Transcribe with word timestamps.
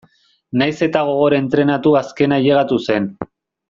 Nahiz 0.61 0.77
eta 0.87 1.03
gogor 1.11 1.37
entrenatu 1.41 1.95
azkena 2.03 2.43
ailegatu 2.43 2.85
zen. 2.91 3.11